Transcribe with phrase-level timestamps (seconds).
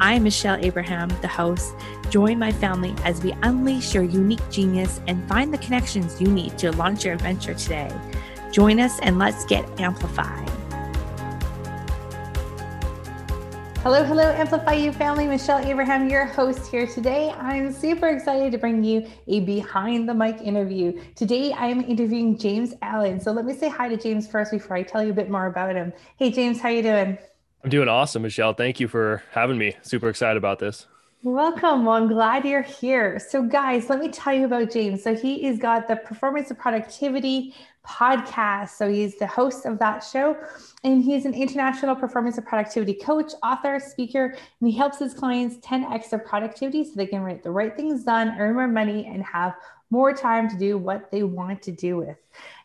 [0.00, 1.74] I'm Michelle Abraham, the host.
[2.10, 6.58] Join my family as we unleash your unique genius and find the connections you need
[6.58, 7.90] to launch your adventure today.
[8.50, 10.48] Join us and let's get amplified.
[13.82, 15.26] Hello, hello, Amplify You family.
[15.26, 17.30] Michelle Abraham, your host here today.
[17.30, 21.00] I'm super excited to bring you a behind the mic interview.
[21.16, 23.18] Today, I am interviewing James Allen.
[23.18, 25.46] So let me say hi to James first before I tell you a bit more
[25.46, 25.92] about him.
[26.16, 27.18] Hey, James, how you doing?
[27.64, 28.54] I'm doing awesome, Michelle.
[28.54, 29.76] Thank you for having me.
[29.82, 30.86] Super excited about this.
[31.22, 31.84] Welcome.
[31.84, 33.20] Well, I'm glad you're here.
[33.20, 35.04] So, guys, let me tell you about James.
[35.04, 37.54] So, he has got the Performance and Productivity
[37.86, 38.70] podcast.
[38.70, 40.36] So, he's the host of that show,
[40.82, 45.64] and he's an international performance and productivity coach, author, speaker, and he helps his clients
[45.64, 49.22] 10x their productivity so they can get the right things done, earn more money, and
[49.22, 49.54] have
[49.90, 52.16] more time to do what they want to do with.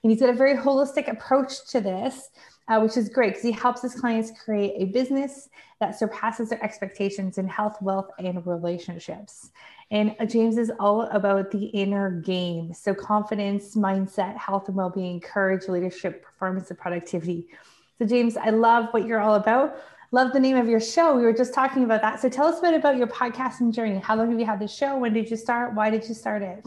[0.01, 2.31] And he's got a very holistic approach to this
[2.67, 6.63] uh, which is great because he helps his clients create a business that surpasses their
[6.63, 9.51] expectations in health, wealth, and relationships.
[9.89, 12.73] And uh, James is all about the inner game.
[12.73, 17.47] So, confidence, mindset, health and well being, courage, leadership, performance, and productivity.
[17.99, 19.77] So, James, I love what you're all about.
[20.11, 21.15] Love the name of your show.
[21.15, 22.19] We were just talking about that.
[22.19, 23.99] So, tell us a bit about your podcasting journey.
[23.99, 24.97] How long have you had the show?
[24.97, 25.73] When did you start?
[25.73, 26.65] Why did you start it?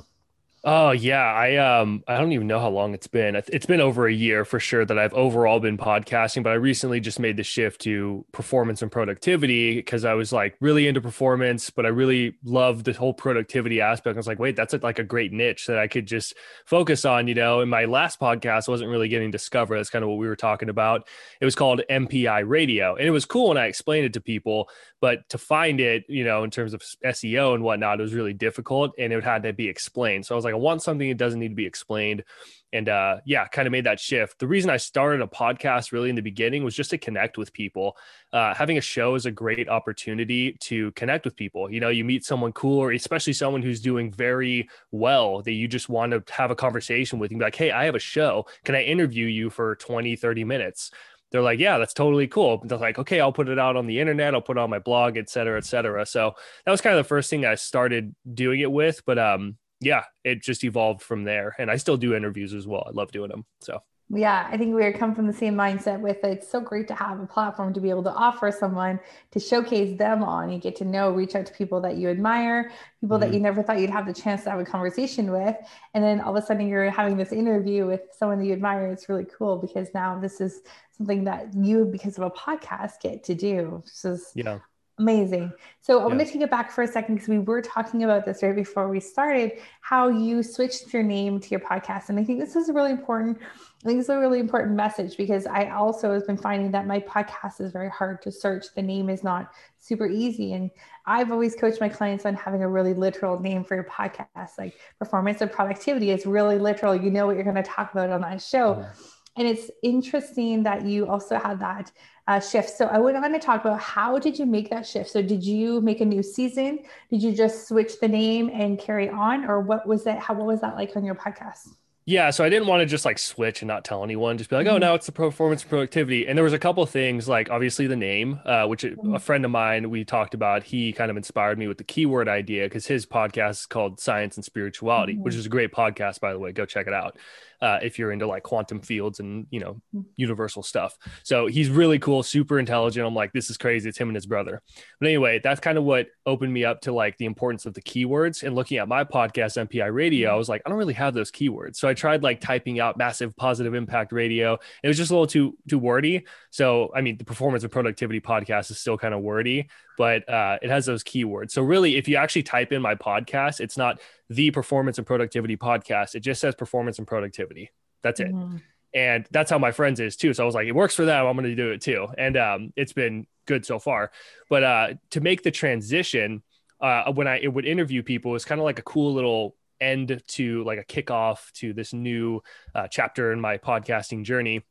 [0.62, 3.34] Oh yeah, I um I don't even know how long it's been.
[3.34, 7.00] It's been over a year for sure that I've overall been podcasting, but I recently
[7.00, 11.70] just made the shift to performance and productivity because I was like really into performance,
[11.70, 14.16] but I really love the whole productivity aspect.
[14.16, 16.34] I was like, wait, that's like a great niche that I could just
[16.66, 17.60] focus on, you know.
[17.60, 19.78] And my last podcast wasn't really getting discovered.
[19.78, 21.08] That's kind of what we were talking about.
[21.40, 24.68] It was called MPI Radio, and it was cool, when I explained it to people,
[25.00, 28.34] but to find it, you know, in terms of SEO and whatnot, it was really
[28.34, 30.26] difficult, and it had to be explained.
[30.26, 32.24] So I was like like I want something that doesn't need to be explained.
[32.72, 34.38] And uh, yeah, kind of made that shift.
[34.38, 37.52] The reason I started a podcast really in the beginning was just to connect with
[37.52, 37.96] people.
[38.32, 41.70] Uh, having a show is a great opportunity to connect with people.
[41.70, 45.66] You know, you meet someone cool, or especially someone who's doing very well that you
[45.66, 47.32] just want to have a conversation with.
[47.32, 48.46] And be like, hey, I have a show.
[48.64, 50.92] Can I interview you for 20, 30 minutes?
[51.30, 52.60] they're like, yeah, that's totally cool.
[52.64, 54.34] They're like, okay, I'll put it out on the internet.
[54.34, 56.04] I'll put it on my blog, et cetera, et cetera.
[56.04, 56.34] So
[56.64, 59.02] that was kind of the first thing I started doing it with.
[59.06, 61.54] But um, yeah, it just evolved from there.
[61.58, 62.84] And I still do interviews as well.
[62.86, 63.44] I love doing them.
[63.60, 63.82] So
[64.12, 66.18] yeah, I think we come from the same mindset with.
[66.24, 68.98] It's so great to have a platform to be able to offer someone
[69.30, 70.50] to showcase them on.
[70.50, 73.30] You get to know, reach out to people that you admire, people mm-hmm.
[73.30, 75.54] that you never thought you'd have the chance to have a conversation with.
[75.94, 78.88] And then all of a sudden you're having this interview with someone that you admire.
[78.88, 83.22] It's really cool because now this is something that you, because of a podcast, get
[83.24, 83.80] to do.
[83.86, 84.58] So yeah.
[85.00, 85.50] Amazing.
[85.80, 86.06] So I yeah.
[86.08, 88.54] want to take it back for a second because we were talking about this right
[88.54, 92.10] before we started, how you switched your name to your podcast.
[92.10, 93.38] And I think this is a really important,
[93.82, 97.00] I think it's a really important message because I also have been finding that my
[97.00, 98.66] podcast is very hard to search.
[98.76, 100.52] The name is not super easy.
[100.52, 100.70] And
[101.06, 104.78] I've always coached my clients on having a really literal name for your podcast, like
[104.98, 106.94] performance and productivity is really literal.
[106.94, 108.74] You know what you're going to talk about on that show.
[108.74, 109.00] Mm-hmm.
[109.36, 111.92] And it's interesting that you also had that
[112.26, 112.70] uh, shift.
[112.70, 115.10] So I would want to talk about how did you make that shift?
[115.10, 116.80] So did you make a new season?
[117.10, 120.20] Did you just switch the name and carry on, or what was that?
[120.20, 121.68] How what was that like on your podcast?
[122.06, 124.36] Yeah, so I didn't want to just like switch and not tell anyone.
[124.36, 124.80] Just be like, oh, mm-hmm.
[124.80, 126.26] now it's the performance productivity.
[126.26, 129.14] And there was a couple of things, like obviously the name, uh, which mm-hmm.
[129.14, 130.64] a friend of mine we talked about.
[130.64, 134.36] He kind of inspired me with the keyword idea because his podcast is called Science
[134.36, 135.22] and Spirituality, mm-hmm.
[135.22, 136.52] which is a great podcast, by the way.
[136.52, 137.16] Go check it out
[137.62, 140.02] uh, if you're into like quantum fields and you know hmm.
[140.16, 140.96] universal stuff.
[141.22, 143.06] So he's really cool, super intelligent.
[143.06, 143.88] I'm like, this is crazy.
[143.88, 144.62] It's him and his brother.
[144.98, 147.82] But anyway, that's kind of what opened me up to like the importance of the
[147.82, 148.42] keywords.
[148.42, 151.30] And looking at my podcast, MPI Radio, I was like, I don't really have those
[151.30, 151.76] keywords.
[151.76, 154.58] So I tried like typing out massive positive impact radio.
[154.82, 156.24] It was just a little too too wordy.
[156.50, 159.68] So I mean, the performance and productivity podcast is still kind of wordy,
[160.00, 161.50] but uh, it has those keywords.
[161.50, 164.00] So really, if you actually type in my podcast, it's not
[164.30, 166.14] the performance and productivity podcast.
[166.14, 167.70] It just says performance and productivity.
[168.02, 168.32] That's it.
[168.32, 168.56] Mm-hmm.
[168.94, 170.32] And that's how my friends is too.
[170.32, 171.26] So I was like, it works for them.
[171.26, 172.08] I'm going to do it too.
[172.16, 174.10] And um, it's been good so far.
[174.48, 176.42] But uh, to make the transition,
[176.80, 180.64] uh, when I would interview people, it's kind of like a cool little end to
[180.64, 182.40] like a kickoff to this new
[182.74, 184.62] uh, chapter in my podcasting journey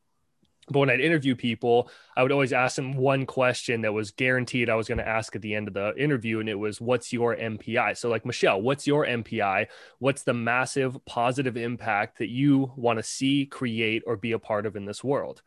[0.69, 4.69] but when I'd interview people, I would always ask them one question that was guaranteed
[4.69, 6.39] I was going to ask at the end of the interview.
[6.39, 7.97] And it was, What's your MPI?
[7.97, 9.67] So, like, Michelle, what's your MPI?
[9.99, 14.65] What's the massive positive impact that you want to see, create, or be a part
[14.65, 15.41] of in this world?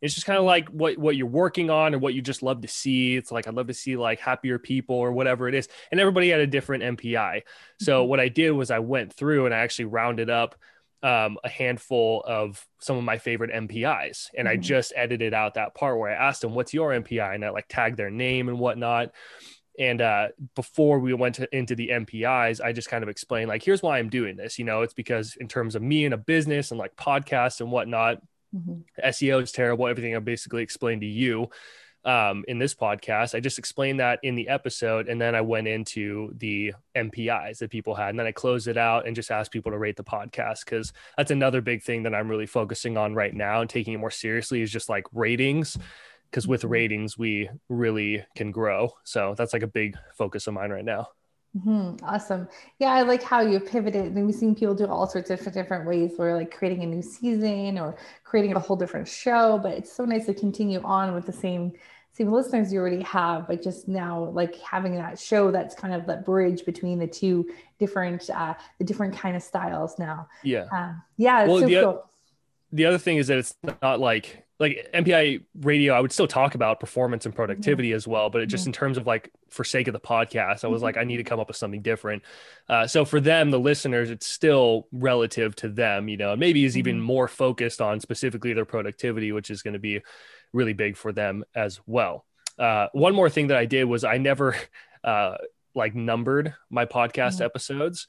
[0.00, 2.60] It's just kind of like what, what you're working on or what you just love
[2.60, 3.16] to see.
[3.16, 5.68] It's like, I'd love to see like happier people or whatever it is.
[5.90, 7.42] And everybody had a different MPI.
[7.80, 8.08] So, mm-hmm.
[8.10, 10.54] what I did was I went through and I actually rounded up
[11.02, 14.28] um, a handful of some of my favorite MPIs.
[14.36, 14.58] And mm-hmm.
[14.58, 17.34] I just edited out that part where I asked them, what's your MPI?
[17.34, 19.12] And I like tagged their name and whatnot.
[19.78, 23.62] And uh, before we went to, into the MPIs, I just kind of explained, like,
[23.62, 24.58] here's why I'm doing this.
[24.58, 27.70] You know, it's because in terms of me and a business and like podcasts and
[27.70, 28.20] whatnot,
[28.52, 28.80] mm-hmm.
[29.06, 29.86] SEO is terrible.
[29.86, 31.50] Everything I basically explained to you
[32.04, 33.34] um, in this podcast.
[33.34, 37.70] I just explained that in the episode, and then I went into the MPIs that
[37.70, 40.04] people had, and then I closed it out and just asked people to rate the
[40.04, 43.94] podcast because that's another big thing that I'm really focusing on right now and taking
[43.94, 45.76] it more seriously is just like ratings.
[46.30, 46.70] Because with mm-hmm.
[46.72, 48.92] ratings, we really can grow.
[49.04, 51.08] So that's like a big focus of mine right now.
[51.56, 52.04] Mm-hmm.
[52.04, 52.48] Awesome.
[52.78, 54.14] Yeah, I like how you pivoted.
[54.14, 57.02] And we've seen people do all sorts of different ways where like creating a new
[57.02, 59.58] season or creating a whole different show.
[59.62, 61.72] But it's so nice to continue on with the same
[62.12, 66.04] same listeners you already have, but just now like having that show that's kind of
[66.06, 67.48] that bridge between the two
[67.78, 70.28] different uh the different kind of styles now.
[70.42, 70.66] Yeah.
[70.72, 71.46] Uh, yeah.
[71.46, 72.10] well, so the, cool.
[72.72, 76.56] the other thing is that it's not like like MPI radio, I would still talk
[76.56, 79.86] about performance and productivity as well, but it just in terms of like for sake
[79.86, 82.24] of the podcast, I was like, I need to come up with something different.
[82.68, 86.76] Uh, so for them, the listeners, it's still relative to them, you know, maybe is
[86.76, 90.00] even more focused on specifically their productivity, which is going to be
[90.52, 92.24] really big for them as well.
[92.58, 94.56] Uh, one more thing that I did was I never
[95.04, 95.36] uh,
[95.76, 97.44] like numbered my podcast mm-hmm.
[97.44, 98.08] episodes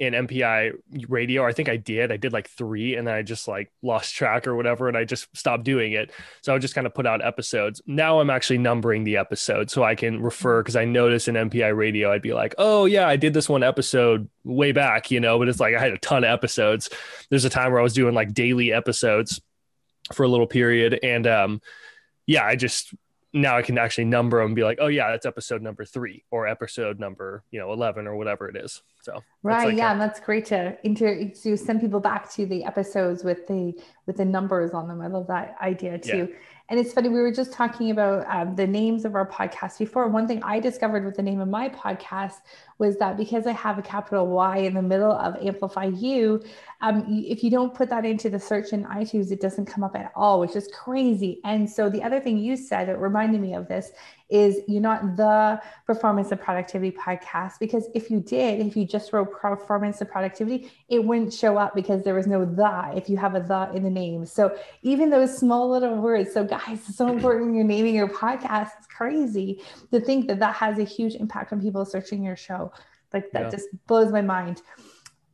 [0.00, 0.72] in MPI
[1.08, 1.44] radio.
[1.44, 2.10] I think I did.
[2.10, 5.04] I did like three and then I just like lost track or whatever and I
[5.04, 6.10] just stopped doing it.
[6.40, 7.82] So I just kind of put out episodes.
[7.86, 11.76] Now I'm actually numbering the episodes so I can refer because I noticed in MPI
[11.76, 15.38] radio, I'd be like, oh yeah, I did this one episode way back, you know,
[15.38, 16.88] but it's like I had a ton of episodes.
[17.28, 19.42] There's a time where I was doing like daily episodes
[20.14, 20.98] for a little period.
[21.02, 21.60] And um,
[22.26, 22.94] yeah, I just
[23.32, 26.24] now I can actually number them and be like, oh yeah, that's episode number three
[26.30, 28.82] or episode number, you know, 11 or whatever it is.
[29.02, 29.68] So right.
[29.68, 29.90] Like yeah.
[29.90, 33.72] A- and that's great to inter to send people back to the episodes with the,
[34.06, 35.00] with the numbers on them.
[35.00, 36.28] I love that idea too.
[36.30, 36.36] Yeah.
[36.70, 40.06] And it's funny, we were just talking about um, the names of our podcast before.
[40.08, 42.42] One thing I discovered with the name of my podcast
[42.80, 46.42] was that because I have a capital Y in the middle of Amplify You,
[46.80, 49.94] um, if you don't put that into the search in iTunes, it doesn't come up
[49.94, 51.40] at all, which is crazy.
[51.44, 53.92] And so the other thing you said, it reminded me of this,
[54.30, 59.12] is you're not the performance and productivity podcast because if you did, if you just
[59.12, 63.16] wrote performance and productivity, it wouldn't show up because there was no the if you
[63.16, 64.24] have a the in the name.
[64.24, 68.08] So even those small little words, so guys, it's so important when you're naming your
[68.08, 68.70] podcast.
[68.78, 72.69] It's crazy to think that that has a huge impact on people searching your show.
[73.12, 73.50] Like that yeah.
[73.50, 74.62] just blows my mind.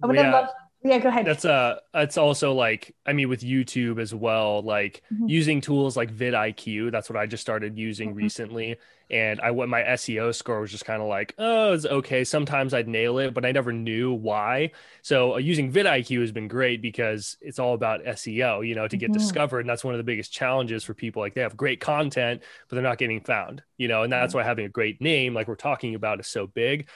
[0.02, 0.32] I would yeah.
[0.32, 0.48] love
[0.86, 5.02] yeah go ahead that's uh that's also like i mean with youtube as well like
[5.12, 5.28] mm-hmm.
[5.28, 8.18] using tools like vidiq that's what i just started using mm-hmm.
[8.18, 8.76] recently
[9.08, 12.74] and i went my seo score was just kind of like oh it's okay sometimes
[12.74, 14.70] i'd nail it but i never knew why
[15.02, 18.96] so uh, using vidiq has been great because it's all about seo you know to
[18.96, 19.18] get mm-hmm.
[19.18, 22.42] discovered and that's one of the biggest challenges for people like they have great content
[22.68, 25.48] but they're not getting found you know and that's why having a great name like
[25.48, 26.88] we're talking about is so big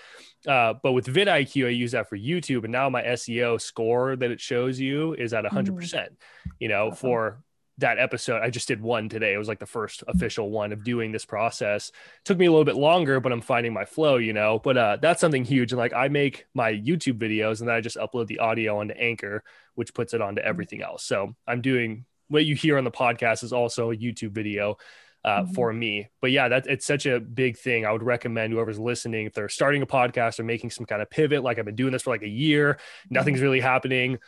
[0.46, 4.30] uh, but with vidIQ, I use that for YouTube, and now my SEO score that
[4.30, 5.76] it shows you is at 100%.
[5.76, 6.12] percent
[6.58, 6.96] You know, awesome.
[6.96, 7.42] for
[7.78, 9.34] that episode, I just did one today.
[9.34, 11.88] It was like the first official one of doing this process.
[11.88, 11.94] It
[12.24, 14.58] took me a little bit longer, but I'm finding my flow, you know.
[14.58, 15.72] But uh, that's something huge.
[15.72, 18.94] And like I make my YouTube videos, and then I just upload the audio onto
[18.94, 19.42] Anchor,
[19.74, 20.48] which puts it onto mm-hmm.
[20.48, 21.04] everything else.
[21.04, 24.76] So I'm doing what you hear on the podcast is also a YouTube video
[25.24, 25.52] uh, mm-hmm.
[25.52, 26.08] for me.
[26.20, 27.84] But yeah, that it's such a big thing.
[27.84, 31.10] I would recommend whoever's listening, if they're starting a podcast or making some kind of
[31.10, 32.78] pivot, like I've been doing this for like a year,
[33.10, 33.44] nothing's mm-hmm.
[33.44, 34.18] really happening.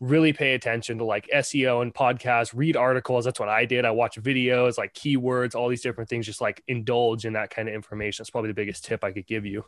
[0.00, 3.24] Really pay attention to like SEO and podcasts, read articles.
[3.24, 3.84] That's what I did.
[3.84, 7.68] I watch videos, like keywords, all these different things, just like indulge in that kind
[7.68, 8.24] of information.
[8.24, 9.64] It's probably the biggest tip I could give you.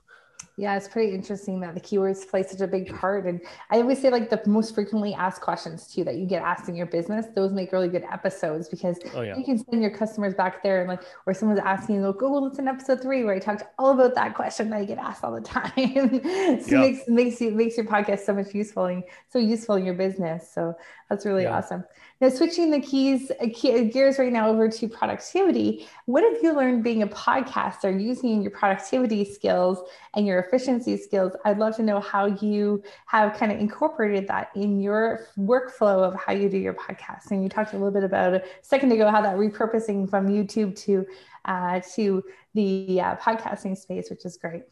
[0.57, 3.27] Yeah, it's pretty interesting that the keywords play such a big part.
[3.27, 6.69] And I always say like the most frequently asked questions too that you get asked
[6.69, 9.37] in your business, those make really good episodes because oh, yeah.
[9.37, 12.31] you can send your customers back there and like where someone's asking, you, oh, go,
[12.31, 15.25] well, listen episode three where I talked all about that question that I get asked
[15.25, 15.73] all the time.
[15.75, 16.65] so yep.
[16.67, 19.95] it makes makes you makes your podcast so much useful and so useful in your
[19.95, 20.49] business.
[20.53, 20.77] So
[21.11, 21.57] that's really yeah.
[21.57, 21.83] awesome.
[22.25, 26.83] Now, switching the keys uh, gears right now over to productivity, what have you learned
[26.83, 31.37] being a podcaster using your productivity skills and your efficiency skills?
[31.45, 36.15] I'd love to know how you have kind of incorporated that in your workflow of
[36.15, 37.31] how you do your podcast.
[37.31, 40.75] And you talked a little bit about a second ago how that repurposing from YouTube
[40.85, 41.07] to
[41.45, 44.63] uh, to the uh, podcasting space, which is great.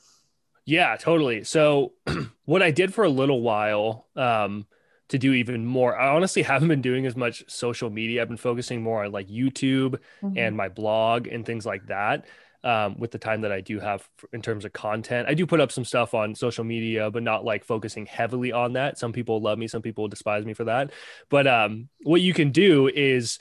[0.64, 1.44] Yeah, totally.
[1.44, 1.92] So,
[2.46, 4.64] what I did for a little while um,
[5.12, 8.22] to do even more, I honestly haven't been doing as much social media.
[8.22, 10.36] I've been focusing more on like YouTube mm-hmm.
[10.36, 12.26] and my blog and things like that.
[12.64, 15.60] Um, with the time that I do have in terms of content, I do put
[15.60, 18.98] up some stuff on social media, but not like focusing heavily on that.
[18.98, 20.92] Some people love me, some people despise me for that.
[21.28, 23.40] But um, what you can do is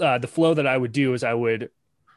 [0.00, 1.70] uh, the flow that I would do is I would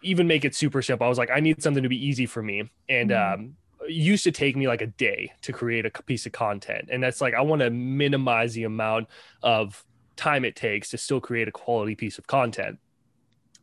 [0.04, 1.06] even make it super simple.
[1.06, 2.70] I was like, I need something to be easy for me.
[2.88, 3.34] And mm-hmm.
[3.34, 3.56] um,
[3.92, 6.90] used to take me like a day to create a piece of content.
[6.92, 9.08] And that's like, I want to minimize the amount
[9.44, 9.84] of
[10.16, 12.80] time it takes to still create a quality piece of content.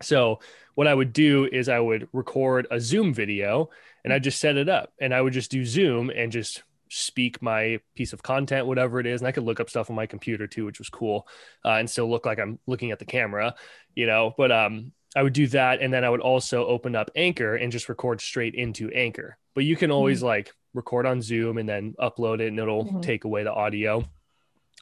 [0.02, 0.40] So,
[0.74, 3.70] what I would do is I would record a Zoom video
[4.04, 7.40] and I just set it up and I would just do Zoom and just speak
[7.40, 9.20] my piece of content, whatever it is.
[9.20, 11.26] And I could look up stuff on my computer too, which was cool
[11.64, 13.54] uh, and still look like I'm looking at the camera,
[13.94, 14.34] you know.
[14.36, 15.80] But um, I would do that.
[15.80, 19.38] And then I would also open up Anchor and just record straight into Anchor.
[19.56, 20.26] But you can always mm-hmm.
[20.26, 23.00] like record on Zoom and then upload it and it'll mm-hmm.
[23.00, 24.04] take away the audio.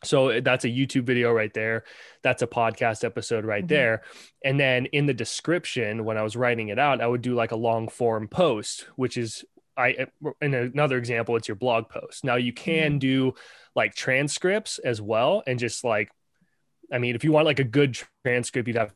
[0.02, 1.84] So eh, that's a YouTube video right there.
[2.22, 3.68] That's a podcast episode right mm-hmm.
[3.68, 4.02] there.
[4.44, 7.52] And then in the description, when I was writing it out, I would do like
[7.52, 9.44] a long form post, which is
[9.76, 10.06] I eh,
[10.42, 12.24] in another example, it's your blog post.
[12.24, 12.98] Now you can mm-hmm.
[12.98, 13.34] do
[13.74, 16.10] like transcripts as well, and just like,
[16.92, 18.94] I mean, if you want like a good transcript, you'd have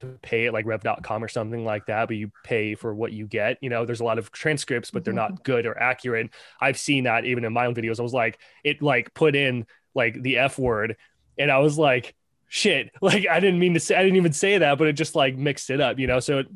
[0.00, 3.26] to pay it like rev.com or something like that, but you pay for what you
[3.26, 3.58] get.
[3.60, 5.42] You know, there's a lot of transcripts, but they're not mm-hmm.
[5.42, 6.30] good or accurate.
[6.60, 7.98] I've seen that even in my own videos.
[7.98, 10.96] I was like, it like put in like the F word,
[11.38, 12.14] and I was like,
[12.48, 15.14] shit, like I didn't mean to say, I didn't even say that, but it just
[15.14, 16.20] like mixed it up, you know?
[16.20, 16.48] So it,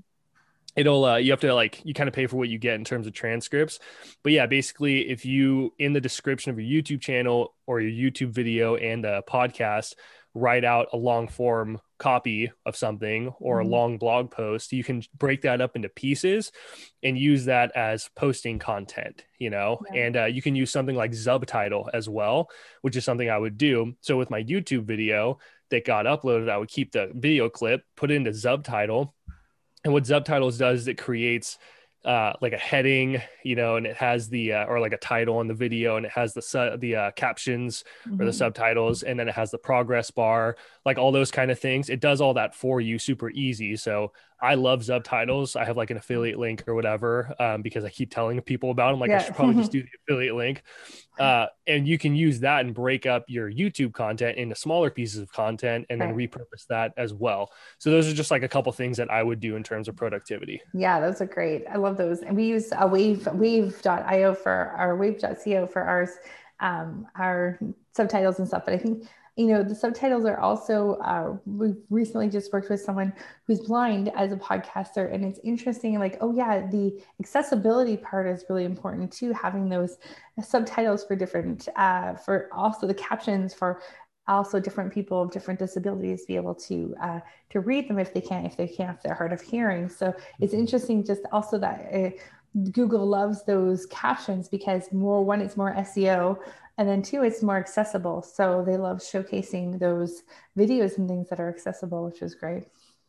[0.77, 2.85] it'll uh, you have to like you kind of pay for what you get in
[2.85, 3.79] terms of transcripts
[4.23, 8.31] but yeah basically if you in the description of your youtube channel or your youtube
[8.31, 9.95] video and a podcast
[10.35, 13.73] write out a long form copy of something or a mm-hmm.
[13.73, 16.51] long blog post you can break that up into pieces
[17.03, 20.07] and use that as posting content you know yeah.
[20.07, 22.49] and uh, you can use something like subtitle as well
[22.81, 25.39] which is something i would do so with my youtube video
[25.71, 29.15] that got uploaded i would keep the video clip put it into subtitle
[29.85, 31.59] and what subtitles does is it creates
[32.05, 35.39] uh, like a heading, you know, and it has the uh, or like a title
[35.39, 38.15] on the video, and it has the su- the uh, captions mm-hmm.
[38.15, 38.39] or the mm-hmm.
[38.39, 41.91] subtitles, and then it has the progress bar, like all those kind of things.
[41.91, 43.77] It does all that for you super easy.
[43.77, 45.55] So I love subtitles.
[45.55, 48.91] I have like an affiliate link or whatever um, because I keep telling people about
[48.91, 48.99] them.
[48.99, 49.21] Like yeah.
[49.21, 50.65] I should probably just do the affiliate link,
[51.19, 55.21] uh, and you can use that and break up your YouTube content into smaller pieces
[55.21, 57.53] of content and then repurpose that as well.
[57.79, 59.95] So those are just like a couple things that I would do in terms of
[59.95, 60.61] productivity.
[60.75, 61.65] Yeah, those are great.
[61.71, 66.11] I love those, and we use a Wave Wave.io for our Wave.co for ours,
[66.63, 67.59] um, our
[67.95, 68.65] subtitles and stuff.
[68.65, 72.81] But I think you know the subtitles are also uh, we recently just worked with
[72.81, 73.13] someone
[73.47, 78.45] who's blind as a podcaster and it's interesting like oh yeah the accessibility part is
[78.51, 79.97] really important too having those
[80.43, 83.81] subtitles for different uh, for also the captions for
[84.29, 88.21] also different people of different disabilities be able to uh, to read them if they
[88.21, 90.61] can if they can't if they're hard of hearing so it's mm-hmm.
[90.61, 91.81] interesting just also that
[92.73, 96.39] Google loves those captions because more one, it's more SEO,
[96.79, 98.23] and then two, it's more accessible.
[98.23, 100.23] So they love showcasing those
[100.57, 102.65] videos and things that are accessible, which is great.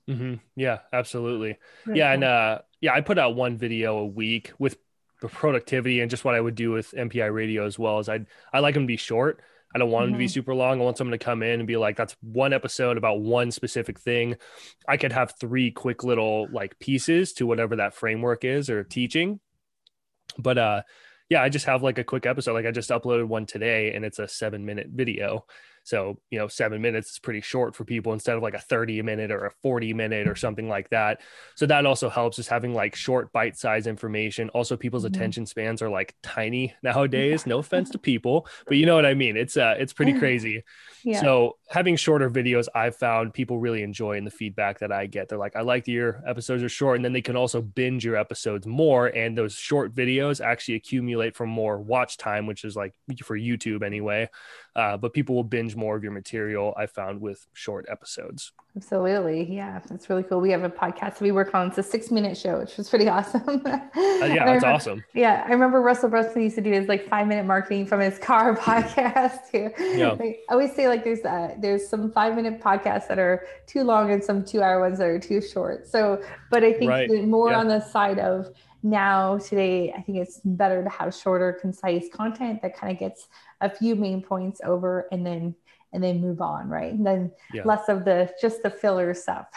[0.09, 0.35] Mm-hmm.
[0.55, 1.57] Yeah, absolutely.
[1.85, 2.13] Really yeah, cool.
[2.13, 4.77] and uh, yeah, I put out one video a week with
[5.21, 7.99] the productivity and just what I would do with MPI radio as well.
[7.99, 9.41] As I I like them to be short.
[9.73, 10.11] I don't want mm-hmm.
[10.11, 10.31] them to be mm-hmm.
[10.31, 10.79] super long.
[10.79, 13.99] I want someone to come in and be like, that's one episode about one specific
[13.99, 14.35] thing.
[14.87, 19.39] I could have three quick little like pieces to whatever that framework is or teaching.
[20.37, 20.81] But uh
[21.29, 22.53] yeah, I just have like a quick episode.
[22.53, 25.45] Like I just uploaded one today and it's a seven minute video.
[25.83, 29.01] So, you know, seven minutes is pretty short for people instead of like a 30
[29.01, 31.21] minute or a 40 minute or something like that.
[31.55, 34.49] So that also helps is having like short bite size information.
[34.49, 35.15] Also, people's mm-hmm.
[35.15, 37.45] attention spans are like tiny nowadays.
[37.53, 39.37] No offense to people, but you know what I mean?
[39.37, 40.63] It's uh it's pretty crazy.
[41.03, 41.19] Yeah.
[41.21, 45.27] So having shorter videos, I've found people really enjoy in the feedback that I get.
[45.27, 46.95] They're like, I like that your episodes are short.
[46.95, 49.07] And then they can also binge your episodes more.
[49.07, 53.83] And those short videos actually accumulate for more watch time, which is like for YouTube
[53.83, 54.29] anyway.
[54.75, 56.73] Uh, but people will binge binge more of your material.
[56.77, 58.51] I found with short episodes.
[58.75, 59.53] Absolutely.
[59.53, 60.41] Yeah, that's really cool.
[60.41, 61.67] We have a podcast we work on.
[61.67, 63.43] It's a six minute show, which was pretty awesome.
[63.47, 65.03] uh, yeah, that's remember, awesome.
[65.13, 65.43] Yeah.
[65.45, 68.55] I remember Russell Brunson used to do his like five minute marketing from his car
[68.57, 69.69] podcast too.
[69.79, 70.11] Yeah.
[70.11, 73.83] Like, I always say like there's uh, there's some five minute podcasts that are too
[73.83, 75.87] long and some two hour ones that are too short.
[75.87, 77.09] So, but I think right.
[77.25, 77.59] more yeah.
[77.59, 78.49] on the side of
[78.83, 83.27] now today, I think it's better to have shorter, concise content that kind of gets
[83.63, 85.55] a few main points over and then
[85.93, 86.91] and then move on, right?
[86.91, 87.63] And then yeah.
[87.65, 89.47] less of the just the filler stuff.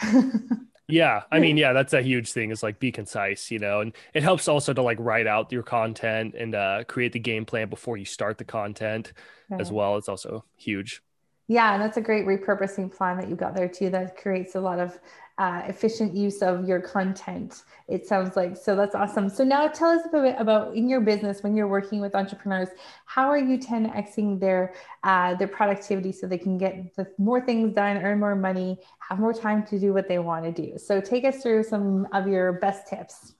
[0.87, 1.23] yeah.
[1.31, 4.23] I mean, yeah, that's a huge thing is like be concise, you know, and it
[4.23, 7.97] helps also to like write out your content and uh, create the game plan before
[7.97, 9.13] you start the content
[9.49, 9.59] right.
[9.59, 9.97] as well.
[9.97, 11.01] It's also huge.
[11.49, 13.89] Yeah, and that's a great repurposing plan that you got there too.
[13.89, 14.99] That creates a lot of
[15.37, 17.63] uh, efficient use of your content.
[17.87, 18.75] It sounds like so.
[18.75, 19.29] That's awesome.
[19.29, 22.67] So now tell us a bit about in your business when you're working with entrepreneurs.
[23.05, 24.73] How are you 10xing their
[25.03, 29.19] uh, their productivity so they can get the more things done, earn more money, have
[29.19, 30.77] more time to do what they want to do?
[30.77, 33.36] So take us through some of your best tips.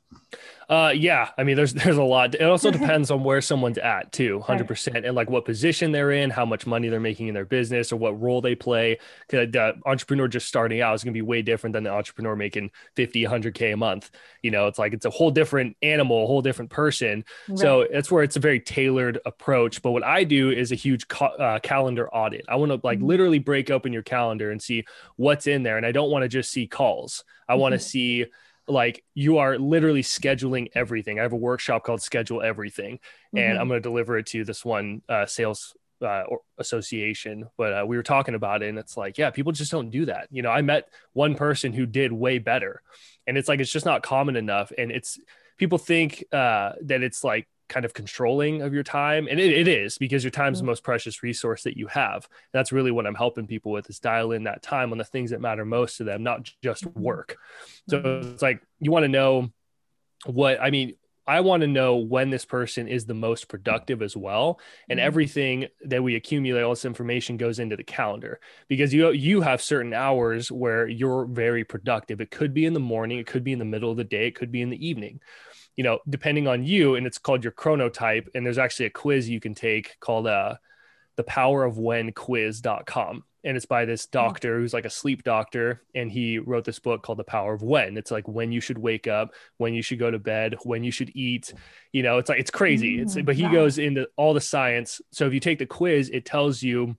[0.69, 1.29] Uh, yeah.
[1.37, 2.35] I mean, there's there's a lot.
[2.35, 6.11] It also depends on where someone's at too, hundred percent, and like what position they're
[6.11, 8.99] in, how much money they're making in their business, or what role they play.
[9.27, 12.35] Because the entrepreneur just starting out is going to be way different than the entrepreneur
[12.35, 14.11] making 50, 100 k a month.
[14.41, 17.23] You know, it's like it's a whole different animal, a whole different person.
[17.47, 17.59] Right.
[17.59, 19.81] So that's where it's a very tailored approach.
[19.81, 22.45] But what I do is a huge ca- uh, calendar audit.
[22.49, 23.07] I want to like mm-hmm.
[23.07, 26.29] literally break open your calendar and see what's in there, and I don't want to
[26.29, 27.23] just see calls.
[27.47, 27.85] I want to mm-hmm.
[27.85, 28.25] see
[28.67, 31.19] like you are literally scheduling everything.
[31.19, 33.37] I have a workshop called Schedule Everything, mm-hmm.
[33.37, 36.23] and I'm going to deliver it to this one uh, sales uh,
[36.57, 37.49] association.
[37.57, 40.05] But uh, we were talking about it, and it's like, yeah, people just don't do
[40.05, 40.27] that.
[40.31, 42.81] You know, I met one person who did way better,
[43.25, 44.71] and it's like it's just not common enough.
[44.77, 45.19] And it's
[45.57, 49.67] people think uh, that it's like kind of controlling of your time and it, it
[49.67, 50.69] is because your time is the mm-hmm.
[50.69, 54.31] most precious resource that you have that's really what i'm helping people with is dial
[54.31, 57.01] in that time on the things that matter most to them not just mm-hmm.
[57.01, 57.37] work
[57.89, 58.31] so mm-hmm.
[58.31, 59.49] it's like you want to know
[60.25, 60.93] what i mean
[61.29, 64.61] I want to know when this person is the most productive as well.
[64.87, 69.41] And everything that we accumulate, all this information goes into the calendar because you you
[69.41, 72.21] have certain hours where you're very productive.
[72.21, 74.27] It could be in the morning, it could be in the middle of the day,
[74.27, 75.19] it could be in the evening
[75.77, 78.27] you know, depending on you, and it's called your chronotype.
[78.35, 80.55] And there's actually a quiz you can take called uh,
[81.15, 83.23] the power of when quiz.com.
[83.43, 84.09] And it's by this hmm.
[84.11, 85.83] doctor who's like a sleep doctor.
[85.93, 87.95] And he wrote this book called The Power of When.
[87.95, 90.91] It's like when you should wake up, when you should go to bed, when you
[90.91, 91.53] should eat.
[91.93, 92.99] You know, it's like, it's crazy.
[92.99, 94.99] It's, but he goes into all the science.
[95.11, 96.97] So if you take the quiz, it tells you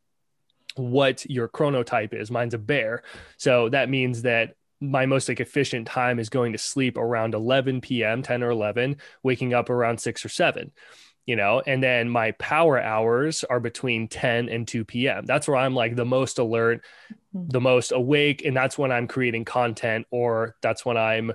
[0.76, 2.30] what your chronotype is.
[2.30, 3.02] Mine's a bear.
[3.36, 7.80] So that means that my most like efficient time is going to sleep around 11
[7.80, 10.70] p.m 10 or 11 waking up around 6 or 7
[11.26, 15.56] you know and then my power hours are between 10 and 2 p.m that's where
[15.56, 16.82] i'm like the most alert
[17.34, 17.48] mm-hmm.
[17.48, 21.32] the most awake and that's when i'm creating content or that's when i'm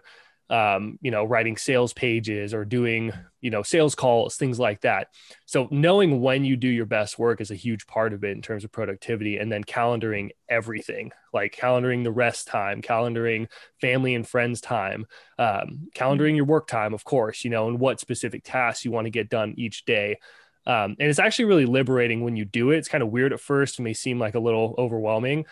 [0.49, 5.07] um, you know, writing sales pages or doing, you know, sales calls, things like that.
[5.45, 8.41] So knowing when you do your best work is a huge part of it in
[8.41, 13.47] terms of productivity and then calendaring everything, like calendaring the rest time, calendaring
[13.79, 15.05] family and friends time,
[15.39, 19.05] um, calendaring your work time, of course, you know, and what specific tasks you want
[19.05, 20.17] to get done each day.
[20.65, 22.77] Um, and it's actually really liberating when you do it.
[22.77, 25.45] It's kind of weird at first, it may seem like a little overwhelming,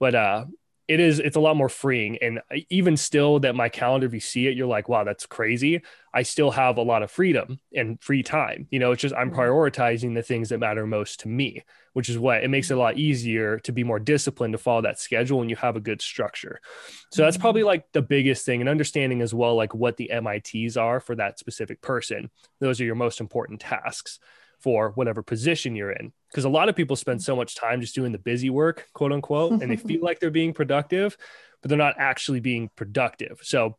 [0.00, 0.44] but uh,
[0.88, 2.18] it is it's a lot more freeing.
[2.18, 5.82] And even still that my calendar if you see it you're like wow that's crazy.
[6.12, 8.66] I still have a lot of freedom and free time.
[8.70, 11.62] You know it's just i'm prioritizing the things that matter most to me
[11.98, 14.82] which is what it makes it a lot easier to be more disciplined to follow
[14.82, 16.60] that schedule when you have a good structure.
[17.10, 17.66] So that's probably mm-hmm.
[17.66, 21.40] like the biggest thing and understanding as well like what the mits are for that
[21.40, 22.30] specific person.
[22.60, 24.20] Those are your most important tasks
[24.60, 26.12] for whatever position you're in.
[26.30, 29.12] Because a lot of people spend so much time just doing the busy work, quote
[29.12, 31.16] unquote, and they feel like they're being productive,
[31.62, 33.40] but they're not actually being productive.
[33.42, 33.76] So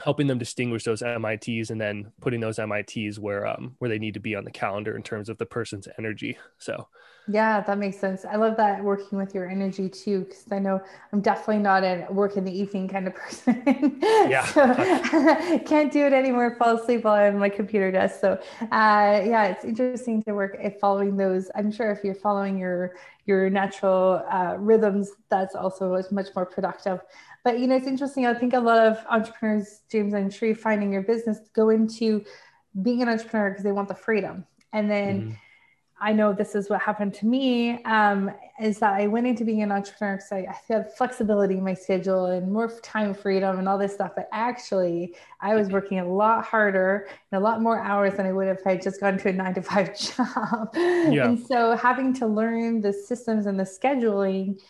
[0.00, 4.14] helping them distinguish those MITs and then putting those MITs where um where they need
[4.14, 6.36] to be on the calendar in terms of the person's energy.
[6.58, 6.88] So
[7.28, 8.24] yeah, that makes sense.
[8.24, 10.80] I love that working with your energy too, because I know
[11.12, 13.98] I'm definitely not a work in the evening kind of person.
[14.02, 14.44] Yeah.
[14.46, 18.20] so, can't do it anymore, fall asleep while I'm my computer desk.
[18.20, 21.50] So uh, yeah, it's interesting to work if following those.
[21.56, 27.00] I'm sure if you're following your your natural uh, rhythms, that's also much more productive.
[27.42, 28.26] But you know, it's interesting.
[28.26, 32.24] I think a lot of entrepreneurs, James, I'm sure finding your business go into
[32.82, 35.20] being an entrepreneur because they want the freedom, and then.
[35.22, 35.30] Mm-hmm
[35.98, 38.30] I know this is what happened to me um,
[38.60, 41.72] is that I went into being an entrepreneur because I, I had flexibility in my
[41.72, 44.12] schedule and more time freedom and all this stuff.
[44.14, 48.32] But actually, I was working a lot harder and a lot more hours than I
[48.32, 50.68] would if I had just gone to a nine to five job.
[50.74, 51.28] Yeah.
[51.28, 54.60] And so having to learn the systems and the scheduling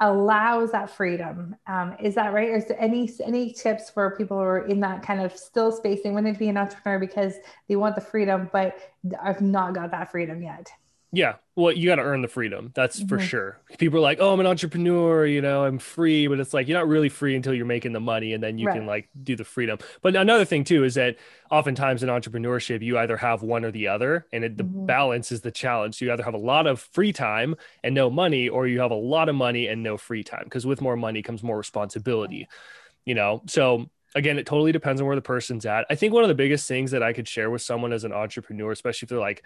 [0.00, 1.56] allows that freedom.
[1.66, 2.50] Um, is that right?
[2.50, 5.72] Or is there any any tips for people who are in that kind of still
[5.72, 6.00] space?
[6.02, 7.34] They want to be an entrepreneur because
[7.68, 8.78] they want the freedom, but
[9.22, 10.70] I've not got that freedom yet.
[11.16, 11.36] Yeah.
[11.54, 12.72] Well, you got to earn the freedom.
[12.74, 13.08] That's mm-hmm.
[13.08, 13.58] for sure.
[13.78, 16.26] People are like, oh, I'm an entrepreneur, you know, I'm free.
[16.26, 18.66] But it's like, you're not really free until you're making the money and then you
[18.66, 18.76] right.
[18.76, 19.78] can like do the freedom.
[20.02, 21.16] But another thing too is that
[21.50, 24.26] oftentimes in entrepreneurship, you either have one or the other.
[24.30, 24.84] And it, the mm-hmm.
[24.84, 25.98] balance is the challenge.
[25.98, 28.90] So you either have a lot of free time and no money, or you have
[28.90, 30.44] a lot of money and no free time.
[30.44, 32.46] Because with more money comes more responsibility,
[33.06, 33.40] you know?
[33.46, 35.86] So again, it totally depends on where the person's at.
[35.88, 38.12] I think one of the biggest things that I could share with someone as an
[38.12, 39.42] entrepreneur, especially if they're like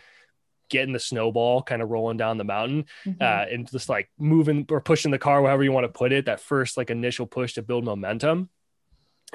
[0.71, 3.23] getting the snowball kind of rolling down the mountain mm-hmm.
[3.23, 6.27] uh, and just like moving or pushing the car, however you want to put it,
[6.27, 8.49] that first like initial push to build momentum.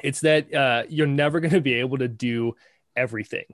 [0.02, 2.54] It's that uh, you're never going to be able to do
[2.96, 3.44] everything,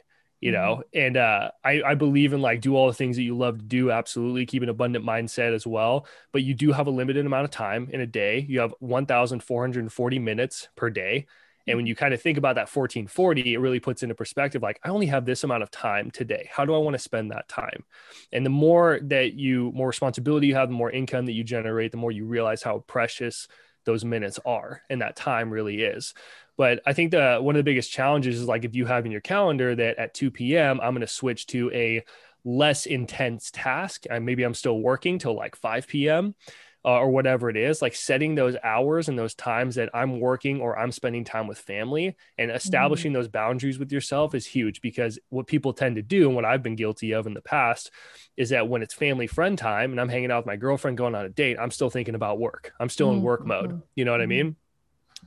[0.40, 0.62] you mm-hmm.
[0.62, 0.82] know?
[0.94, 3.64] And uh, I, I believe in like do all the things that you love to
[3.64, 3.90] do.
[3.90, 4.46] Absolutely.
[4.46, 6.06] Keep an abundant mindset as well.
[6.32, 8.46] But you do have a limited amount of time in a day.
[8.48, 11.26] You have 1,440 minutes per day.
[11.66, 14.81] And when you kind of think about that 1440, it really puts into perspective like,
[14.83, 16.48] I only have this amount of time today.
[16.51, 17.85] How do I want to spend that time?
[18.33, 21.92] And the more that you, more responsibility you have, the more income that you generate,
[21.92, 23.48] the more you realize how precious
[23.85, 26.14] those minutes are and that time really is.
[26.57, 29.12] But I think the one of the biggest challenges is like if you have in
[29.12, 32.05] your calendar that at 2 p.m., I'm going to switch to a
[32.44, 34.05] less intense task.
[34.11, 36.35] And maybe I'm still working till like 5 p.m
[36.84, 40.60] uh, or whatever it is, like setting those hours and those times that I'm working
[40.60, 43.20] or I'm spending time with family and establishing mm-hmm.
[43.20, 46.62] those boundaries with yourself is huge because what people tend to do and what I've
[46.62, 47.90] been guilty of in the past
[48.36, 51.14] is that when it's family friend time and I'm hanging out with my girlfriend going
[51.14, 52.72] on a date, I'm still thinking about work.
[52.80, 53.18] I'm still mm-hmm.
[53.18, 53.70] in work mode.
[53.70, 53.80] Mm-hmm.
[53.94, 54.30] You know what I mm-hmm.
[54.30, 54.56] mean?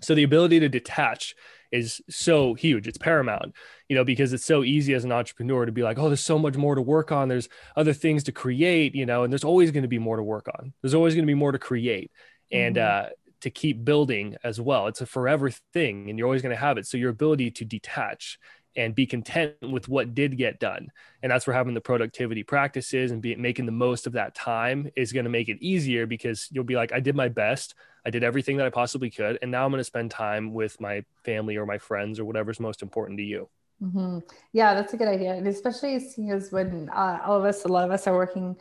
[0.02, 1.36] So the ability to detach
[1.76, 2.88] is so huge.
[2.88, 3.54] It's paramount,
[3.90, 6.40] you know, because it's so easy as an entrepreneur to be like, oh, there's so
[6.40, 7.28] much more to work on.
[7.28, 10.24] There's other things to create, you know, and there's always going to be more to
[10.24, 10.74] work on.
[10.82, 12.12] There's always going to be more to create
[12.52, 13.06] and mm-hmm.
[13.06, 13.10] uh,
[13.42, 14.88] to keep building as well.
[14.88, 16.88] It's a forever thing and you're always going to have it.
[16.88, 18.40] So your ability to detach
[18.76, 20.92] and be content with what did get done.
[21.22, 24.90] And that's where having the productivity practices and be, making the most of that time
[24.96, 27.76] is going to make it easier because you'll be like, I did my best.
[28.06, 29.40] I did everything that I possibly could.
[29.42, 32.60] And now I'm going to spend time with my family or my friends or whatever's
[32.60, 33.50] most important to you.
[33.82, 34.20] Mm-hmm.
[34.54, 35.34] Yeah, that's a good idea.
[35.34, 38.56] And especially as when uh, all of us, a lot of us are working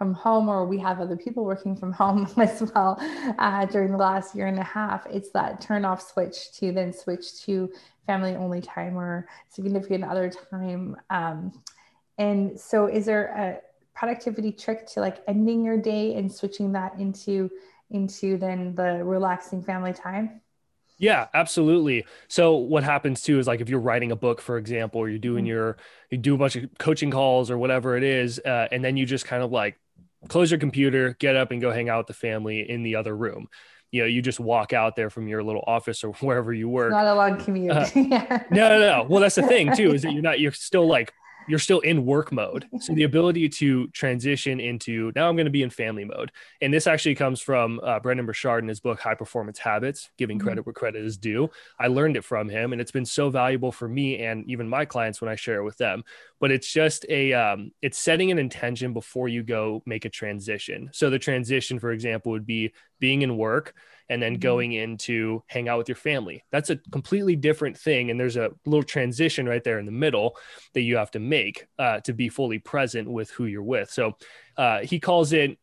[0.00, 2.96] from home or we have other people working from home as well
[3.38, 6.90] uh, during the last year and a half, it's that turn off switch to then
[6.90, 7.70] switch to
[8.06, 10.96] family only time or significant other time.
[11.10, 11.52] Um,
[12.16, 13.60] and so is there a
[13.94, 17.50] productivity trick to like ending your day and switching that into
[17.90, 20.40] into then the relaxing family time?
[20.96, 22.04] Yeah, absolutely.
[22.28, 25.18] So what happens too is like if you're writing a book, for example, or you're
[25.18, 25.48] doing mm-hmm.
[25.48, 25.76] your
[26.10, 29.04] you do a bunch of coaching calls or whatever it is, uh, and then you
[29.04, 29.78] just kind of like
[30.28, 33.16] close your computer, get up, and go hang out with the family in the other
[33.16, 33.48] room.
[33.90, 36.92] You know, you just walk out there from your little office or wherever you work.
[36.92, 37.72] Not a long commute.
[37.72, 38.44] Uh, yeah.
[38.50, 39.06] No, no, no.
[39.08, 40.40] Well, that's the thing too, is that you're not.
[40.40, 41.12] You're still like
[41.48, 42.66] you're still in work mode.
[42.80, 46.32] So the ability to transition into now I'm going to be in family mode.
[46.62, 50.38] And this actually comes from uh, Brendon Burchard in his book, High Performance Habits, giving
[50.38, 50.46] mm-hmm.
[50.46, 51.50] credit where credit is due.
[51.78, 54.86] I learned it from him and it's been so valuable for me and even my
[54.86, 56.04] clients when I share it with them.
[56.40, 60.88] But it's just a, um, it's setting an intention before you go make a transition.
[60.92, 63.74] So the transition, for example, would be being in work
[64.10, 66.44] and then going in to hang out with your family.
[66.50, 68.10] That's a completely different thing.
[68.10, 70.36] And there's a little transition right there in the middle
[70.74, 73.90] that you have to make uh, to be fully present with who you're with.
[73.90, 74.16] So
[74.56, 75.56] uh, he calls it,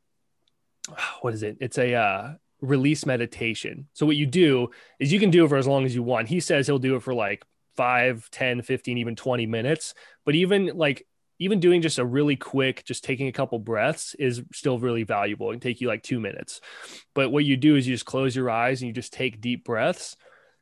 [1.22, 1.58] what is it?
[1.60, 3.88] It's a, uh, release meditation.
[3.94, 6.28] So what you do is you can do it for as long as you want.
[6.28, 9.94] He says he'll do it for like 5, 10, 15, even 20 minutes.
[10.26, 11.06] But even like
[11.40, 15.50] even doing just a really quick, just taking a couple breaths is still really valuable.
[15.50, 16.62] It can take you like two minutes.
[17.14, 19.64] But what you do is you just close your eyes and you just take deep
[19.64, 20.16] breaths.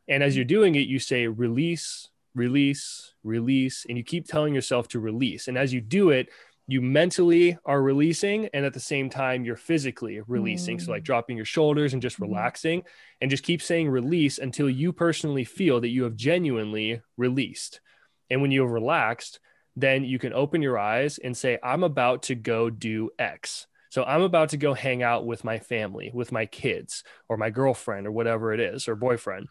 [0.07, 4.88] And as you're doing it, you say release, release, release, and you keep telling yourself
[4.89, 5.47] to release.
[5.47, 6.29] And as you do it,
[6.67, 10.77] you mentally are releasing and at the same time you're physically releasing.
[10.77, 10.81] Mm.
[10.81, 11.05] So like mm.
[11.05, 12.33] dropping your shoulders and just mm-hmm.
[12.33, 12.83] relaxing
[13.21, 17.81] and just keep saying release until you personally feel that you have genuinely released.
[18.29, 19.39] And when you have relaxed,
[19.75, 23.67] then you can open your eyes and say, I'm about to go do X.
[23.89, 27.49] So I'm about to go hang out with my family, with my kids, or my
[27.49, 29.47] girlfriend, or whatever it is, or boyfriend.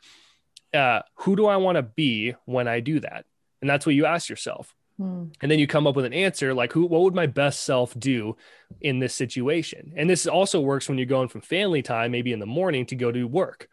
[0.73, 3.25] Uh, who do I want to be when I do that?
[3.61, 4.75] And that's what you ask yourself.
[4.99, 5.27] Hmm.
[5.41, 7.99] And then you come up with an answer like, who, what would my best self
[7.99, 8.37] do
[8.81, 9.93] in this situation?
[9.97, 12.97] And this also works when you're going from family time, maybe in the morning, to
[12.97, 13.69] go to work.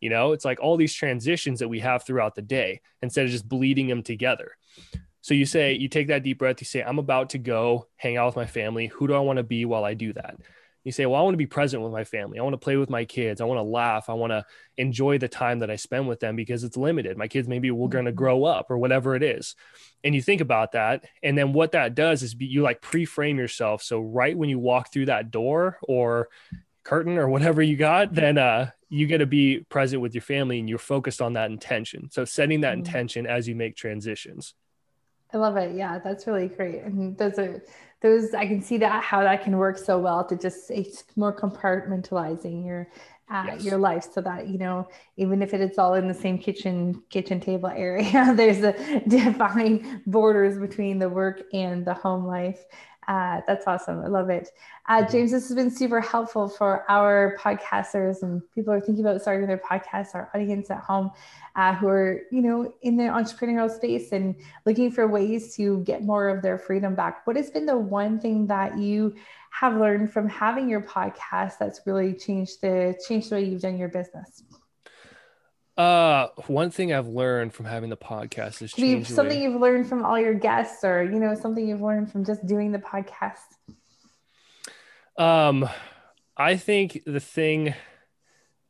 [0.00, 3.30] You know, it's like all these transitions that we have throughout the day instead of
[3.30, 4.56] just bleeding them together.
[5.28, 8.16] So you say, you take that deep breath, you say, I'm about to go hang
[8.16, 8.86] out with my family.
[8.86, 10.38] Who do I want to be while I do that?
[10.84, 12.38] You say, Well, I want to be present with my family.
[12.38, 13.42] I want to play with my kids.
[13.42, 14.08] I want to laugh.
[14.08, 14.46] I want to
[14.78, 17.18] enjoy the time that I spend with them because it's limited.
[17.18, 18.16] My kids maybe we're going to mm-hmm.
[18.16, 19.54] grow up or whatever it is.
[20.02, 21.04] And you think about that.
[21.22, 23.82] And then what that does is you like pre frame yourself.
[23.82, 26.30] So, right when you walk through that door or
[26.84, 30.58] curtain or whatever you got, then uh, you get to be present with your family
[30.58, 32.08] and you're focused on that intention.
[32.10, 32.86] So, setting that mm-hmm.
[32.86, 34.54] intention as you make transitions.
[35.32, 35.76] I love it.
[35.76, 36.82] Yeah, that's really great.
[36.82, 37.62] And those are
[38.00, 41.34] those I can see that how that can work so well to just it's more
[41.34, 42.88] compartmentalizing your
[43.30, 43.64] uh, yes.
[43.64, 47.02] your life so that you know even if it is all in the same kitchen
[47.10, 52.64] kitchen table area there's a defined borders between the work and the home life
[53.08, 54.00] uh, that's awesome.
[54.04, 54.50] I love it.
[54.86, 55.10] Uh, mm-hmm.
[55.10, 59.22] James, this has been super helpful for our podcasters and people who are thinking about
[59.22, 61.10] starting their podcast, our audience at home
[61.56, 66.04] uh, who are, you know, in the entrepreneurial space and looking for ways to get
[66.04, 67.26] more of their freedom back.
[67.26, 69.14] What has been the one thing that you
[69.50, 73.78] have learned from having your podcast that's really changed the changed the way you've done
[73.78, 74.42] your business?
[75.78, 80.04] Uh, one thing I've learned from having the podcast is you, something you've learned from
[80.04, 83.36] all your guests, or you know, something you've learned from just doing the podcast.
[85.16, 85.68] Um,
[86.36, 87.74] I think the thing,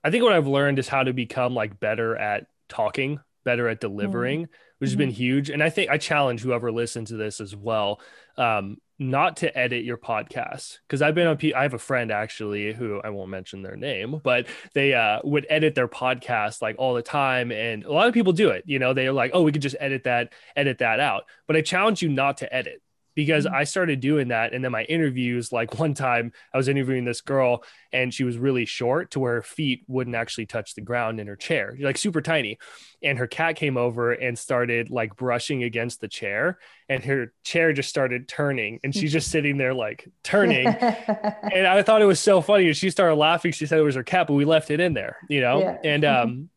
[0.05, 3.81] I think what I've learned is how to become like better at talking, better at
[3.81, 4.53] delivering, mm-hmm.
[4.77, 5.17] which has been mm-hmm.
[5.17, 5.49] huge.
[5.49, 8.03] And I think I challenge whoever listens to this as well.
[8.37, 11.39] Um, not to edit your podcast because I've been on.
[11.55, 15.47] I have a friend actually who I won't mention their name, but they uh, would
[15.49, 18.65] edit their podcast like all the time, and a lot of people do it.
[18.67, 21.63] You know, they're like, "Oh, we could just edit that, edit that out." But I
[21.63, 22.83] challenge you not to edit
[23.19, 23.55] because mm-hmm.
[23.57, 24.55] I started doing that.
[24.55, 28.39] And then my interviews, like one time I was interviewing this girl and she was
[28.39, 31.99] really short to where her feet wouldn't actually touch the ground in her chair, like
[31.99, 32.59] super tiny.
[33.03, 37.73] And her cat came over and started like brushing against the chair and her chair
[37.73, 40.67] just started turning and she's just sitting there like turning.
[40.69, 42.69] and I thought it was so funny.
[42.69, 43.51] And she started laughing.
[43.51, 45.59] She said it was her cat, but we left it in there, you know?
[45.59, 45.77] Yeah.
[45.83, 46.51] And um,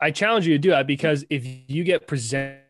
[0.00, 2.60] I challenge you to do that because if you get presented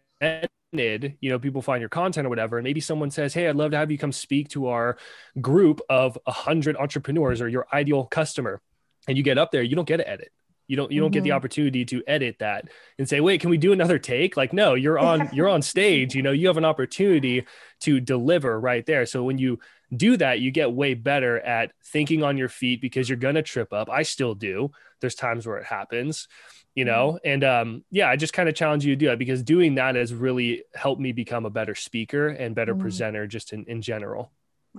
[0.79, 3.71] you know people find your content or whatever and maybe someone says hey i'd love
[3.71, 4.97] to have you come speak to our
[5.41, 8.61] group of 100 entrepreneurs or your ideal customer
[9.09, 10.31] and you get up there you don't get to edit.
[10.67, 11.13] You don't you don't mm-hmm.
[11.15, 11.37] get the mm-hmm.
[11.37, 14.37] opportunity to edit that and say wait can we do another take?
[14.37, 17.45] Like no you're on you're on stage you know you have an opportunity
[17.81, 19.05] to deliver right there.
[19.07, 19.59] So when you
[19.95, 23.43] do that you get way better at thinking on your feet because you're going to
[23.43, 23.91] trip up.
[23.91, 24.71] I still do.
[25.01, 26.29] There's times where it happens
[26.75, 27.13] you know?
[27.13, 27.29] Mm-hmm.
[27.29, 29.95] and um yeah i just kind of challenge you to do that because doing that
[29.95, 32.83] has really helped me become a better speaker and better mm-hmm.
[32.83, 34.33] presenter just in, in general.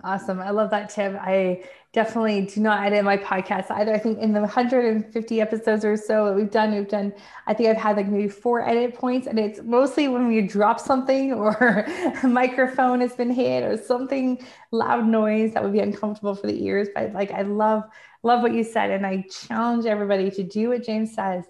[0.04, 0.42] Awesome.
[0.42, 3.94] I love that tip i definitely do not edit my podcast either.
[3.94, 7.14] I think in the 150 episodes or so that we've done we've done
[7.48, 10.82] i think i've had like maybe four edit points and it's mostly when we drop
[10.82, 11.86] something or
[12.24, 16.66] a microphone has been hit or something loud noise that would be uncomfortable for the
[16.66, 16.90] ears.
[16.94, 17.84] But like i love
[18.22, 21.46] love what you said and i challenge everybody to do what james says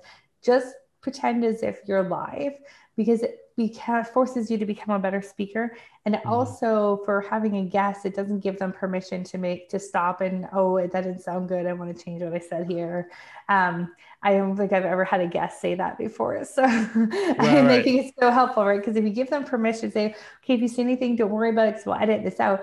[0.45, 2.53] just pretend as if you're live
[2.95, 5.75] because it beca- forces you to become a better speaker.
[6.05, 6.29] And mm-hmm.
[6.29, 10.47] also for having a guest it doesn't give them permission to make to stop and
[10.53, 11.65] oh it didn't sound good.
[11.65, 13.09] I want to change what i said here.
[13.49, 16.43] Um, i don't think i've ever had a guest say that before.
[16.45, 18.79] So right, i think it's so helpful right?
[18.79, 21.67] Because if you give them permission say okay if you see anything don't worry about
[21.67, 22.61] it because we'll edit this out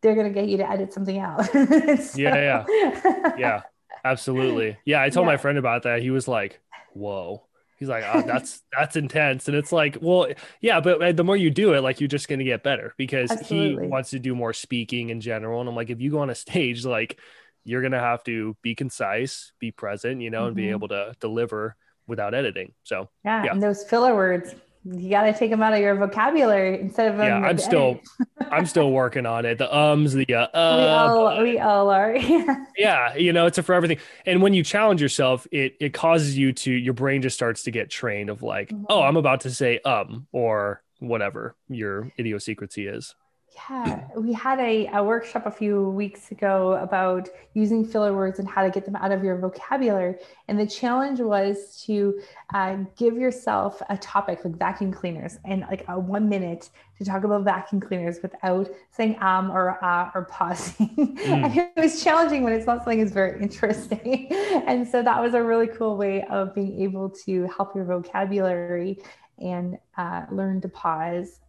[0.00, 1.48] they're going to get you to edit something out.
[1.54, 2.18] So.
[2.18, 3.62] yeah yeah yeah.
[4.04, 4.76] Absolutely.
[4.84, 5.32] Yeah i told yeah.
[5.32, 6.02] my friend about that.
[6.02, 6.60] He was like
[6.94, 7.46] whoa
[7.78, 10.28] he's like oh, that's that's intense and it's like well
[10.60, 13.30] yeah but the more you do it like you're just going to get better because
[13.30, 13.84] Absolutely.
[13.84, 16.30] he wants to do more speaking in general and i'm like if you go on
[16.30, 17.18] a stage like
[17.64, 20.46] you're to have to be concise be present you know mm-hmm.
[20.48, 20.72] and be mm-hmm.
[20.72, 21.76] able to deliver
[22.06, 23.52] without editing so yeah, yeah.
[23.52, 24.54] and those filler words
[24.84, 27.98] you got to take them out of your vocabulary instead of yeah i'm still
[28.50, 29.58] i'm still working on it.
[29.58, 32.16] The ums the uh, uh we all we all are
[32.76, 33.14] yeah.
[33.16, 36.52] You know it's a for everything and when you challenge yourself it it causes you
[36.52, 38.84] to your brain just starts to get trained of like mm-hmm.
[38.88, 43.14] oh i'm about to say um or whatever your idiosyncrasy is
[43.54, 48.48] yeah, we had a, a workshop a few weeks ago about using filler words and
[48.48, 50.16] how to get them out of your vocabulary.
[50.48, 52.20] And the challenge was to
[52.52, 57.24] uh, give yourself a topic like vacuum cleaners and like a one minute to talk
[57.24, 60.90] about vacuum cleaners without saying um or uh or pausing.
[61.24, 61.44] Mm.
[61.44, 64.26] and it was challenging when it's not something that's very interesting.
[64.66, 68.98] and so that was a really cool way of being able to help your vocabulary
[69.38, 71.40] and uh, learn to pause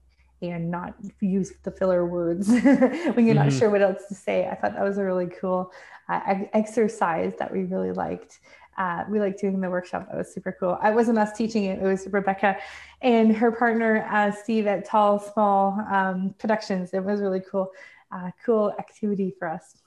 [0.49, 3.57] and not use the filler words when you're not mm-hmm.
[3.57, 4.47] sure what else to say.
[4.47, 5.71] I thought that was a really cool
[6.09, 6.19] uh,
[6.53, 8.39] exercise that we really liked.
[8.77, 10.07] Uh, we liked doing the workshop.
[10.09, 10.77] That was super cool.
[10.81, 11.79] I wasn't us teaching it.
[11.79, 12.57] It was Rebecca
[13.01, 16.93] and her partner, uh, Steve at Tall Small um, Productions.
[16.93, 17.71] It was really cool,
[18.11, 19.77] uh, cool activity for us.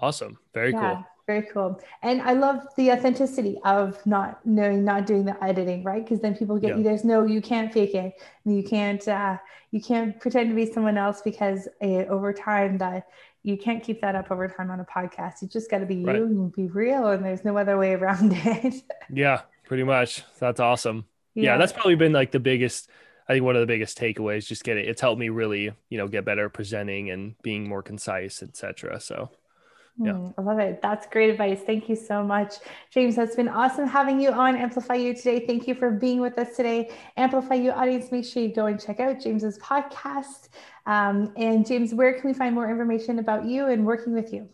[0.00, 0.38] Awesome.
[0.54, 0.94] Very yeah.
[0.94, 5.82] cool very cool and i love the authenticity of not knowing not doing the editing
[5.82, 6.76] right because then people get yeah.
[6.76, 9.36] you there's no you can't fake it you can't uh,
[9.72, 13.08] you can't pretend to be someone else because uh, over time that
[13.42, 16.04] you can't keep that up over time on a podcast you just got to be
[16.04, 16.16] right.
[16.16, 20.60] you and be real and there's no other way around it yeah pretty much that's
[20.60, 21.52] awesome yeah.
[21.52, 22.88] yeah that's probably been like the biggest
[23.28, 24.88] I think one of the biggest takeaways just get it.
[24.88, 29.00] It's helped me really, you know, get better presenting and being more concise, etc.
[29.00, 29.30] So
[30.02, 30.12] yeah.
[30.12, 30.80] Mm, I love it.
[30.82, 31.60] That's great advice.
[31.62, 32.54] Thank you so much,
[32.90, 33.16] James.
[33.16, 35.46] That's been awesome having you on Amplify You today.
[35.46, 36.90] Thank you for being with us today.
[37.16, 40.48] Amplify You audience, make sure you go and check out James's podcast.
[40.86, 44.48] Um, and James, where can we find more information about you and working with you?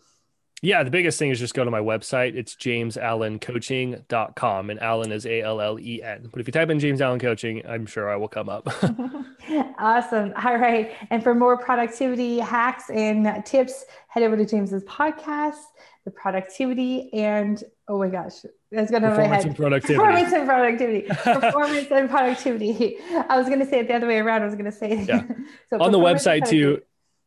[0.63, 2.35] Yeah, the biggest thing is just go to my website.
[2.35, 6.29] It's jamesallencoaching.com and Allen is A L L E N.
[6.31, 8.69] But if you type in James Allen Coaching, I'm sure I will come up.
[9.77, 10.31] awesome.
[10.41, 10.93] All right.
[11.09, 15.59] And for more productivity hacks and tips, head over to James's podcast,
[16.05, 19.45] The Productivity and oh my gosh, that's going to my head.
[19.45, 19.97] And productivity.
[19.97, 21.01] Performance and productivity.
[21.09, 22.99] Performance and productivity.
[23.11, 24.43] I was going to say it the other way around.
[24.43, 25.23] I was going to say yeah.
[25.69, 26.81] so on the website too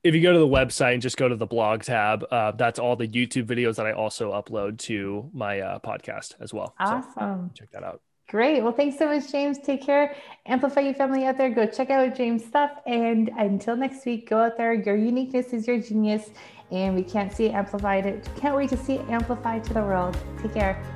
[0.06, 2.78] if you go to the website and just go to the blog tab, uh, that's
[2.78, 6.74] all the YouTube videos that I also upload to my uh, podcast as well.
[6.78, 7.10] Awesome.
[7.14, 8.00] So check that out.
[8.28, 8.62] Great.
[8.62, 9.58] Well, thanks so much, James.
[9.58, 10.16] Take care.
[10.46, 11.50] Amplify your family out there.
[11.50, 12.70] Go check out James' stuff.
[12.86, 14.74] And until next week, go out there.
[14.74, 16.30] Your uniqueness is your genius.
[16.72, 18.28] And we can't see it amplified.
[18.36, 20.16] Can't wait to see it amplified to the world.
[20.42, 20.95] Take care.